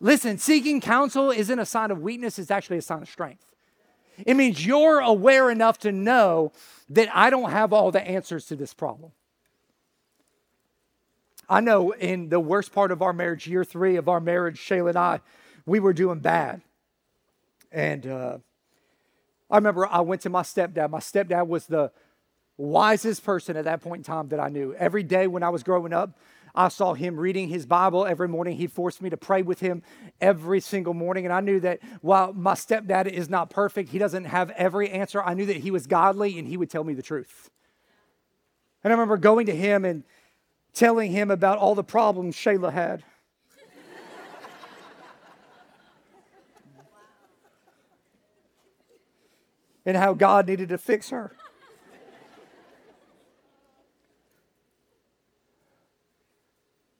[0.00, 3.46] Listen, seeking counsel isn't a sign of weakness, it's actually a sign of strength.
[4.18, 6.52] It means you're aware enough to know
[6.90, 9.12] that I don't have all the answers to this problem.
[11.48, 14.90] I know in the worst part of our marriage, year three of our marriage, Shayla
[14.90, 15.20] and I,
[15.64, 16.60] we were doing bad.
[17.74, 18.38] And uh,
[19.50, 20.90] I remember I went to my stepdad.
[20.90, 21.90] My stepdad was the
[22.56, 24.74] wisest person at that point in time that I knew.
[24.74, 26.16] Every day when I was growing up,
[26.54, 28.56] I saw him reading his Bible every morning.
[28.56, 29.82] He forced me to pray with him
[30.20, 31.24] every single morning.
[31.24, 35.20] And I knew that while my stepdad is not perfect, he doesn't have every answer.
[35.20, 37.50] I knew that he was godly and he would tell me the truth.
[38.84, 40.04] And I remember going to him and
[40.74, 43.02] telling him about all the problems Shayla had.
[49.86, 51.32] And how God needed to fix her.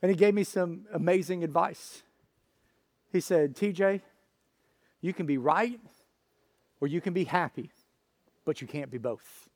[0.02, 2.02] And he gave me some amazing advice.
[3.10, 4.02] He said, TJ,
[5.00, 5.80] you can be right
[6.78, 7.70] or you can be happy,
[8.44, 9.48] but you can't be both.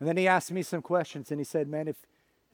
[0.00, 1.96] And then he asked me some questions and he said, Man, if,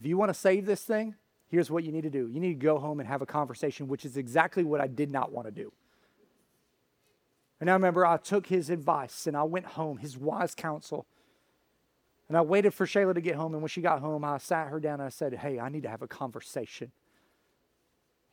[0.01, 1.15] if you want to save this thing,
[1.49, 2.29] here's what you need to do.
[2.29, 5.13] You need to go home and have a conversation, which is exactly what I did
[5.13, 5.73] not want to do.
[7.63, 11.07] And I remember I took his advice and I went home, his wise counsel.
[12.27, 13.53] And I waited for Shayla to get home.
[13.53, 15.85] And when she got home, I sat her down and I said, Hey, I need
[15.85, 16.91] to have a conversation.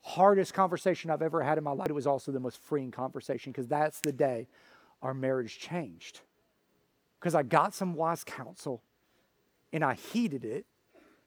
[0.02, 1.90] Hardest conversation I've ever had in my life.
[1.90, 4.48] It was also the most freeing conversation because that's the day
[5.04, 6.22] our marriage changed.
[7.20, 8.82] Because I got some wise counsel
[9.72, 10.66] and I heeded it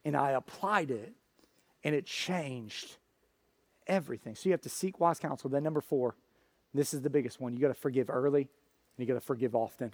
[0.04, 1.12] and I applied it
[1.84, 2.96] and it changed
[3.86, 4.34] everything.
[4.34, 5.48] So you have to seek wise counsel.
[5.48, 6.16] Then, number four,
[6.74, 7.52] this is the biggest one.
[7.52, 8.48] You got to forgive early and
[8.98, 9.92] you got to forgive often.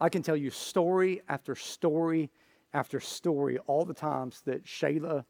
[0.00, 2.30] I can tell you story after story
[2.72, 5.24] after story, all the times that Shayla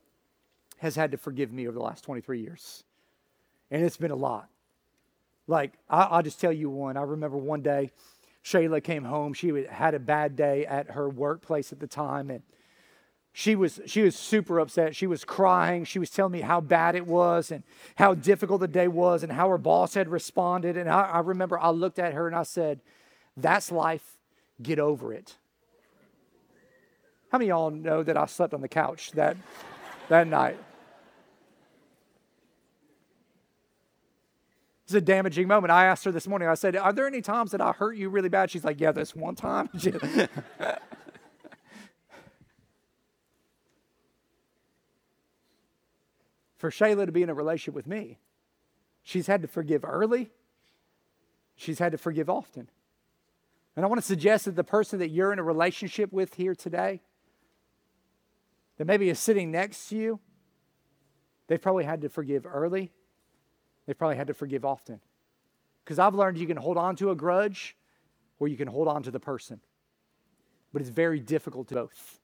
[0.78, 2.84] has had to forgive me over the last 23 years.
[3.70, 4.48] And it's been a lot.
[5.46, 6.96] Like, I, will just tell you one.
[6.96, 7.90] I remember one day,
[8.44, 9.32] Shayla came home.
[9.32, 12.42] She had a bad day at her workplace at the time, and
[13.32, 14.96] she was she was super upset.
[14.96, 15.84] She was crying.
[15.84, 17.62] She was telling me how bad it was and
[17.96, 20.76] how difficult the day was and how her boss had responded.
[20.76, 22.80] And I, I remember I looked at her and I said,
[23.36, 24.16] "That's life.
[24.60, 25.36] Get over it."
[27.30, 29.36] How many of y'all know that I slept on the couch that
[30.08, 30.58] that night?
[34.90, 35.70] It's a damaging moment.
[35.70, 38.08] I asked her this morning, I said, Are there any times that I hurt you
[38.08, 38.50] really bad?
[38.50, 39.70] She's like, Yeah, this one time.
[46.60, 48.18] For Shayla to be in a relationship with me,
[49.02, 50.30] she's had to forgive early,
[51.56, 52.68] she's had to forgive often.
[53.74, 56.54] And I want to suggest that the person that you're in a relationship with here
[56.54, 57.00] today,
[58.76, 60.20] that maybe is sitting next to you,
[61.46, 62.92] they've probably had to forgive early
[63.90, 65.00] They've probably had to forgive often.
[65.84, 67.76] Because I've learned you can hold on to a grudge
[68.38, 69.60] or you can hold on to the person.
[70.72, 72.20] But it's very difficult to both.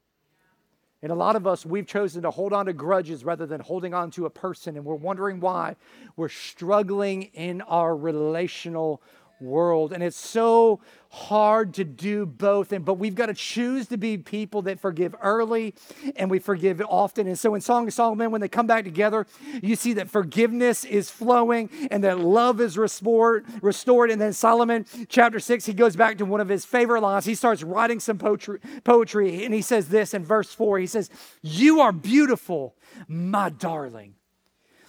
[1.03, 3.93] And a lot of us, we've chosen to hold on to grudges rather than holding
[3.93, 4.77] on to a person.
[4.77, 5.77] And we're wondering why
[6.17, 9.03] we're struggling in our relational
[9.41, 9.93] world.
[9.93, 12.73] And it's so hard to do both.
[12.73, 15.75] And but we've got to choose to be people that forgive early
[16.17, 17.27] and we forgive often.
[17.27, 19.27] And so in Song of Solomon, when they come back together,
[19.63, 23.47] you see that forgiveness is flowing and that love is restored.
[23.63, 24.11] Restored.
[24.11, 27.25] And then Solomon, chapter six, he goes back to one of his favorite lines.
[27.25, 30.79] He starts writing some poetry, poetry, and he says this in verse four.
[30.79, 31.09] He says,
[31.41, 32.77] "You are beautiful,
[33.09, 34.15] my darling."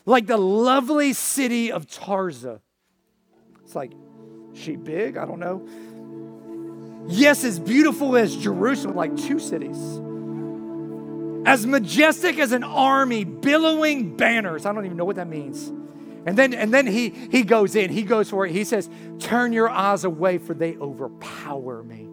[0.05, 2.61] Like the lovely city of Tirzah.
[3.63, 3.91] It's like
[4.57, 5.17] she big?
[5.17, 5.67] I don't know.
[7.07, 9.77] Yes, as beautiful as Jerusalem, like two cities.
[11.45, 14.65] As majestic as an army billowing banners.
[14.65, 15.71] I don't even know what that means.
[16.25, 18.51] And then, and then he, he goes in, he goes for it.
[18.51, 18.89] He says,
[19.19, 22.09] Turn your eyes away, for they overpower me.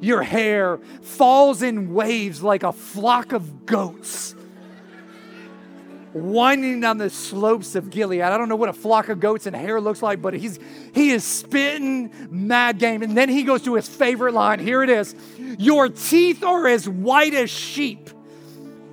[0.00, 4.34] Your hair falls in waves like a flock of goats
[6.14, 8.20] winding down the slopes of Gilead.
[8.20, 10.58] I don't know what a flock of goats and hair looks like, but he's
[10.94, 13.02] he is spitting mad game.
[13.02, 14.58] And then he goes to his favorite line.
[14.58, 15.14] Here it is.
[15.58, 18.10] Your teeth are as white as sheep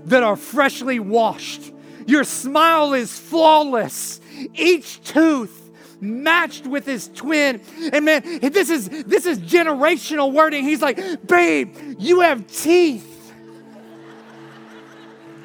[0.06, 1.72] that are freshly washed.
[2.06, 4.22] Your smile is flawless.
[4.56, 5.72] Each tooth
[6.02, 7.62] matched with his twin.
[7.91, 10.64] And man, this is this is generational wording.
[10.64, 13.08] He's like, babe, you have teeth.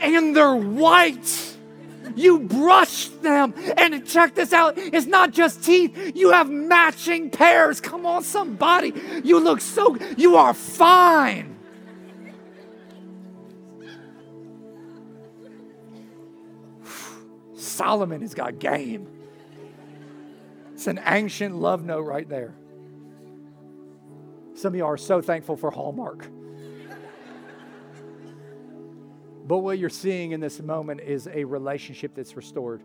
[0.01, 1.54] And they're white
[2.17, 3.55] you brush them.
[3.77, 7.81] And check this out it's not just teeth, you have matching pairs.
[7.81, 8.93] Come on, somebody.
[9.23, 11.57] You look so, you are fine.
[17.57, 19.09] Solomon has got game.
[20.75, 22.55] It's an ancient love note right there.
[24.55, 26.29] Some of you are so thankful for Hallmark.
[29.45, 32.83] But what you're seeing in this moment is a relationship that's restored.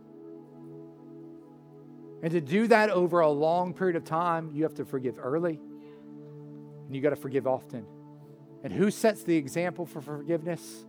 [2.21, 5.59] And to do that over a long period of time, you have to forgive early
[6.85, 7.85] and you got to forgive often.
[8.63, 10.85] And who sets the example for forgiveness?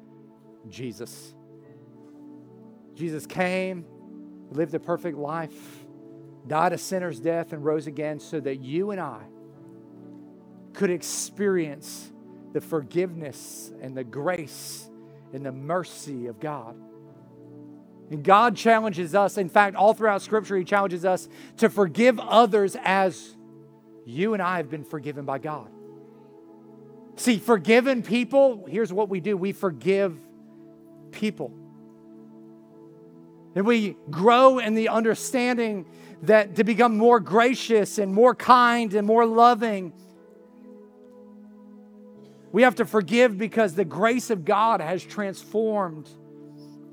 [0.68, 1.34] Jesus.
[2.94, 3.84] Jesus came,
[4.50, 5.84] lived a perfect life,
[6.48, 9.20] died a sinner's death, and rose again so that you and I
[10.72, 12.10] could experience
[12.52, 14.89] the forgiveness and the grace
[15.32, 16.76] and the mercy of God.
[18.10, 21.28] And God challenges us, in fact, all throughout Scripture, He challenges us
[21.58, 23.36] to forgive others as
[24.04, 25.68] you and I have been forgiven by God.
[27.16, 30.18] See, forgiven people, here's what we do we forgive
[31.12, 31.52] people.
[33.54, 35.86] And we grow in the understanding
[36.22, 39.92] that to become more gracious and more kind and more loving,
[42.52, 46.08] we have to forgive because the grace of God has transformed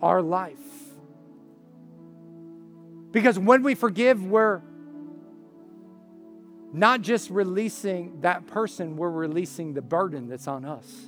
[0.01, 0.57] our life.
[3.11, 4.61] Because when we forgive, we're
[6.73, 11.07] not just releasing that person, we're releasing the burden that's on us.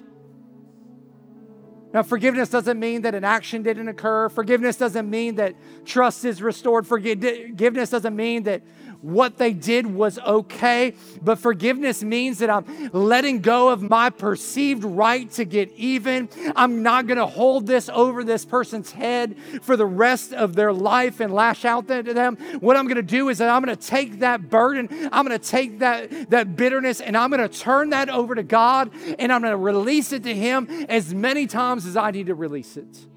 [1.93, 4.29] Now, forgiveness doesn't mean that an action didn't occur.
[4.29, 6.85] Forgiveness doesn't mean that trust is restored.
[6.85, 8.61] Forgiveness doesn't mean that
[9.01, 14.83] what they did was okay, but forgiveness means that I'm letting go of my perceived
[14.83, 16.29] right to get even.
[16.55, 20.73] I'm not going to hold this over this person's head for the rest of their
[20.73, 22.35] life and lash out at them.
[22.59, 25.39] What I'm going to do is that I'm going to take that burden, I'm going
[25.39, 29.31] to take that, that bitterness, and I'm going to turn that over to God, and
[29.31, 32.77] I'm going to release it to Him as many times as I need to release
[32.77, 33.08] it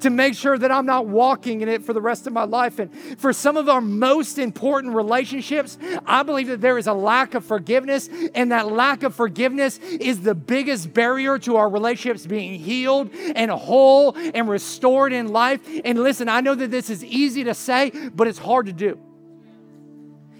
[0.00, 2.78] to make sure that I'm not walking in it for the rest of my life.
[2.78, 7.34] And for some of our most important relationships, I believe that there is a lack
[7.34, 12.58] of forgiveness, and that lack of forgiveness is the biggest barrier to our relationships being
[12.58, 15.60] healed and whole and restored in life.
[15.84, 18.98] And listen, I know that this is easy to say, but it's hard to do.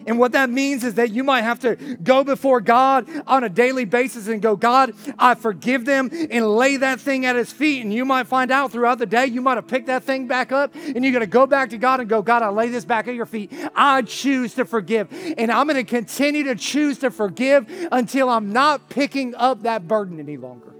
[0.08, 3.48] And what that means is that you might have to go before God on a
[3.50, 7.82] daily basis and go, God, I forgive them and lay that thing at his feet.
[7.82, 10.50] And you might find out throughout the day, you might have picked that thing back
[10.50, 12.86] up and you're going to go back to God and go, God, I lay this
[12.86, 13.52] back at your feet.
[13.74, 15.12] I choose to forgive.
[15.36, 19.86] And I'm going to continue to choose to forgive until I'm not picking up that
[19.86, 20.77] burden any longer.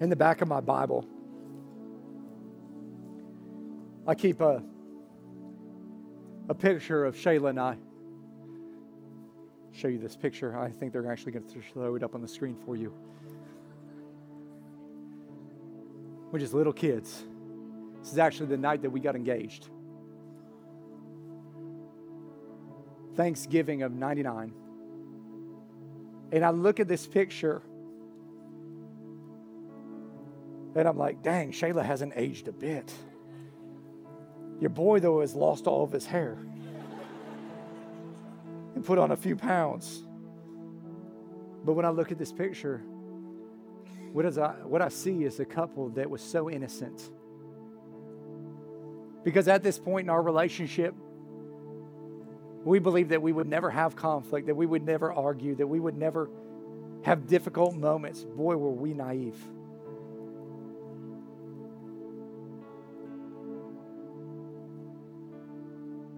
[0.00, 1.06] In the back of my Bible,
[4.06, 4.62] I keep a,
[6.48, 7.76] a picture of Shayla and I.
[9.72, 10.58] Show you this picture.
[10.58, 12.92] I think they're actually going to throw it up on the screen for you.
[16.32, 17.24] We're just little kids.
[18.00, 19.68] This is actually the night that we got engaged.
[23.16, 24.52] Thanksgiving of 99.
[26.32, 27.62] And I look at this picture
[30.74, 32.92] and I'm like, dang, Shayla hasn't aged a bit.
[34.60, 36.32] Your boy, though, has lost all of his hair
[38.74, 40.02] and put on a few pounds.
[41.64, 42.82] But when I look at this picture,
[44.12, 47.10] what, is I, what I see is a couple that was so innocent.
[49.24, 50.94] Because at this point in our relationship,
[52.64, 55.80] we believed that we would never have conflict, that we would never argue, that we
[55.80, 56.30] would never
[57.02, 58.24] have difficult moments.
[58.24, 59.38] Boy, were we naive.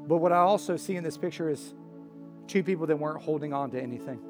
[0.07, 1.75] But what I also see in this picture is
[2.47, 4.21] two people that weren't holding on to anything.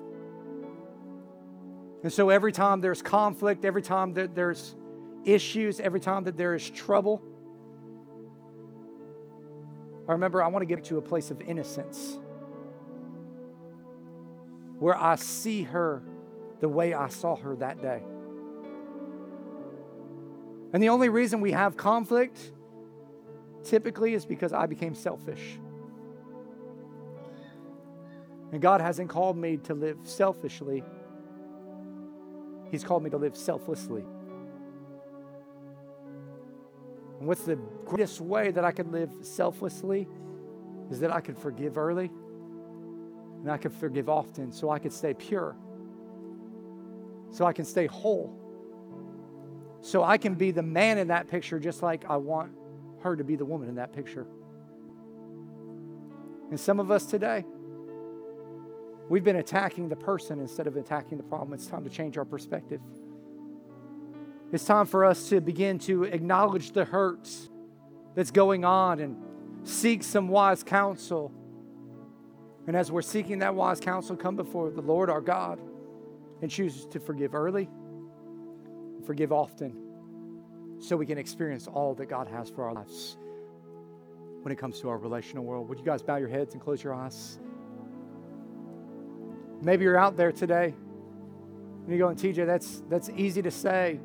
[2.03, 4.75] And so every time there's conflict, every time that there's
[5.25, 7.23] issues, every time that there is trouble,
[10.09, 12.19] I remember I want to get to a place of innocence
[14.79, 16.03] where I see her
[16.61, 18.03] the way I saw her that day.
[20.73, 22.39] And the only reason we have conflict
[23.65, 25.59] typically is because I became selfish.
[28.53, 30.85] And God hasn't called me to live selfishly,
[32.71, 34.03] He's called me to live selflessly.
[37.19, 40.09] And what's the greatest way that I can live selflessly
[40.91, 42.11] is that I can forgive early
[43.43, 45.55] and I can forgive often so I can stay pure,
[47.31, 48.35] so I can stay whole,
[49.83, 52.53] so I can be the man in that picture just like I want
[53.03, 54.27] her to be the woman in that picture.
[56.51, 57.45] And some of us today,
[59.09, 61.55] we've been attacking the person instead of attacking the problem.
[61.55, 62.81] It's time to change our perspective.
[64.53, 67.49] It's time for us to begin to acknowledge the hurts
[68.15, 69.17] that's going on and
[69.65, 71.33] seek some wise counsel
[72.67, 75.59] And as we're seeking that wise counsel, come before the Lord our God
[76.41, 77.69] and choose to forgive early,
[79.05, 79.77] forgive often,
[80.83, 83.17] so we can experience all that God has for our lives
[84.43, 85.69] when it comes to our relational world.
[85.69, 87.39] Would you guys bow your heads and close your eyes?
[89.63, 94.01] Maybe you're out there today and you're going, TJ, that's, that's easy to say,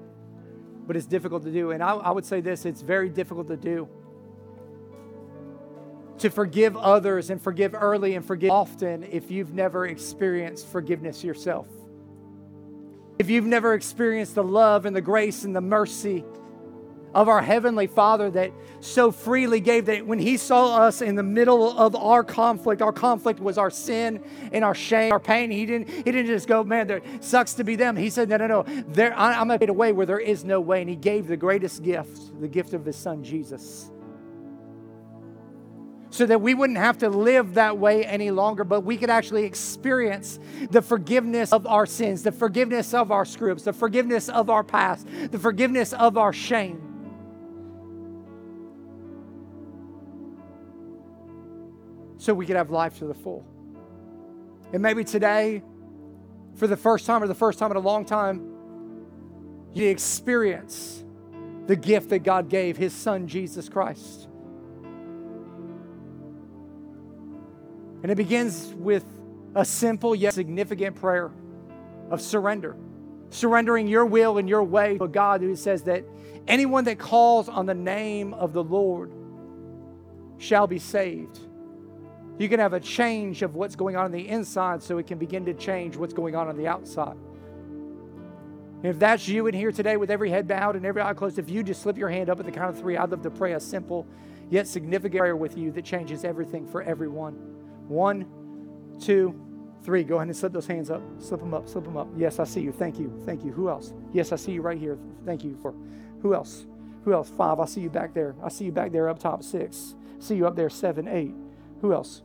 [0.86, 1.72] but it's difficult to do.
[1.72, 3.90] And I, I would say this it's very difficult to do.
[6.20, 11.68] To forgive others and forgive early and forgive often if you've never experienced forgiveness yourself.
[13.18, 16.24] If you've never experienced the love and the grace and the mercy
[17.18, 21.24] of our Heavenly Father that so freely gave that when He saw us in the
[21.24, 25.50] middle of our conflict, our conflict was our sin and our shame, our pain.
[25.50, 27.96] He didn't, he didn't just go, man, that sucks to be them.
[27.96, 28.64] He said, no, no, no.
[28.90, 30.82] There, I, I'm going to get a way where there is no way.
[30.82, 33.90] And He gave the greatest gift, the gift of His Son, Jesus
[36.10, 39.44] so that we wouldn't have to live that way any longer, but we could actually
[39.44, 40.40] experience
[40.72, 45.06] the forgiveness of our sins, the forgiveness of our screws, the forgiveness of our past,
[45.32, 46.97] the forgiveness of our shame.
[52.18, 53.46] So we could have life to the full.
[54.74, 55.64] And maybe today,
[56.56, 58.54] for the first time or the first time in a long time,
[59.74, 61.04] you experience
[61.68, 64.28] the gift that God gave, His Son, Jesus Christ.
[68.04, 69.06] And it begins with
[69.56, 71.32] a simple yet significant prayer
[72.10, 72.76] of surrender.
[73.30, 76.06] Surrendering your will and your way to God who says that
[76.48, 79.12] anyone that calls on the name of the Lord
[80.38, 81.40] shall be saved.
[82.38, 85.18] You can have a change of what's going on on the inside so it can
[85.18, 87.18] begin to change what's going on on the outside.
[88.84, 91.50] if that's you in here today with every head bowed and every eye closed, if
[91.50, 93.54] you just slip your hand up at the count of three, I'd love to pray
[93.54, 94.06] a simple
[94.50, 97.34] yet significant prayer with you that changes everything for everyone.
[97.88, 98.26] One,
[99.00, 99.40] two,
[99.84, 100.04] three.
[100.04, 101.02] Go ahead and slip those hands up.
[101.20, 101.68] Slip them up.
[101.68, 102.08] Slip them up.
[102.16, 102.72] Yes, I see you.
[102.72, 103.12] Thank you.
[103.26, 103.52] Thank you.
[103.52, 103.94] Who else?
[104.14, 104.98] Yes, I see you right here.
[105.26, 105.74] Thank you for.
[106.22, 106.66] Who else?
[107.04, 107.30] Who else?
[107.30, 107.60] Five.
[107.60, 108.36] I see you back there.
[108.44, 109.44] I see you back there up top.
[109.44, 109.96] Six.
[110.20, 110.70] See you up there.
[110.70, 111.34] Seven, eight.
[111.82, 112.22] Who else?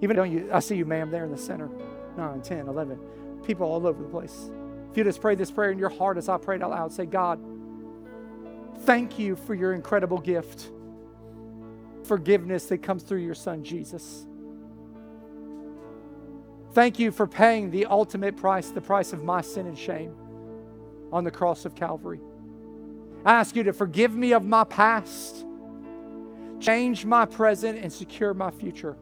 [0.00, 0.50] Even don't you?
[0.52, 1.70] I see you, ma'am, there in the center.
[2.16, 2.98] Nine, ten, eleven.
[3.44, 4.50] People all over the place.
[4.90, 7.06] If you just pray this prayer in your heart as I prayed out loud, say,
[7.06, 7.40] God,
[8.80, 10.70] thank you for your incredible gift,
[12.04, 14.26] forgiveness that comes through your Son, Jesus.
[16.72, 20.14] Thank you for paying the ultimate price, the price of my sin and shame
[21.12, 22.20] on the cross of Calvary.
[23.24, 25.44] I ask you to forgive me of my past,
[26.60, 28.96] change my present, and secure my future.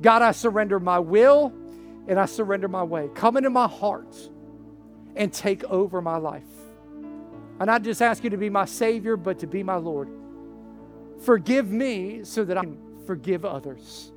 [0.00, 1.52] God, I surrender my will
[2.06, 3.08] and I surrender my way.
[3.14, 4.16] Come into my heart
[5.16, 6.44] and take over my life.
[7.60, 10.08] And I just ask you to be my Savior, but to be my Lord.
[11.20, 14.12] Forgive me so that I can forgive others.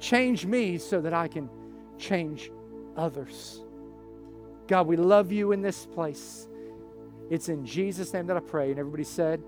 [0.00, 1.50] Change me so that I can
[1.98, 2.50] change
[2.96, 3.60] others.
[4.66, 6.48] God, we love you in this place.
[7.30, 8.70] It's in Jesus' name that I pray.
[8.70, 9.42] And everybody said,